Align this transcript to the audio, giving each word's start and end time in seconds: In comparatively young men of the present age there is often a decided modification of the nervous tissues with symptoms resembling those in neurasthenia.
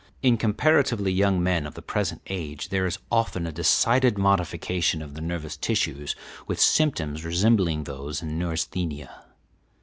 In 0.23 0.35
comparatively 0.35 1.11
young 1.11 1.43
men 1.43 1.67
of 1.67 1.75
the 1.75 1.81
present 1.83 2.23
age 2.25 2.69
there 2.69 2.87
is 2.87 2.97
often 3.11 3.45
a 3.45 3.51
decided 3.51 4.17
modification 4.17 4.99
of 4.99 5.13
the 5.13 5.21
nervous 5.21 5.55
tissues 5.55 6.15
with 6.47 6.59
symptoms 6.59 7.23
resembling 7.23 7.83
those 7.83 8.23
in 8.23 8.39
neurasthenia. 8.39 9.25